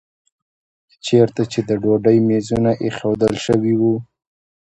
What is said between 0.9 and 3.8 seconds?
چېرته چې د ډوډۍ میزونه ایښودل شوي